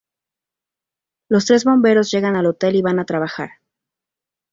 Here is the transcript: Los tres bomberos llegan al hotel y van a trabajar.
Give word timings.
Los 1.29 1.45
tres 1.45 1.63
bomberos 1.63 2.09
llegan 2.09 2.35
al 2.35 2.47
hotel 2.47 2.75
y 2.75 2.81
van 2.81 2.97
a 2.97 3.05
trabajar. 3.05 3.59